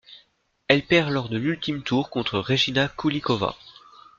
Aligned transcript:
Elle 0.67 0.81
perd 0.83 1.11
lors 1.11 1.29
de 1.29 1.37
l'ultime 1.37 1.83
tour 1.83 2.09
contre 2.09 2.39
Regina 2.39 2.87
Kulikova. 2.87 3.55